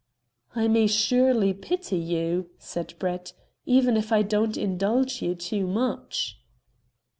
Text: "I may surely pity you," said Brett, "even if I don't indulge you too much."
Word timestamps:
"I 0.55 0.67
may 0.67 0.87
surely 0.87 1.53
pity 1.53 1.97
you," 1.97 2.49
said 2.57 2.95
Brett, 2.97 3.33
"even 3.67 3.95
if 3.95 4.11
I 4.11 4.23
don't 4.23 4.57
indulge 4.57 5.21
you 5.21 5.35
too 5.35 5.67
much." 5.67 6.39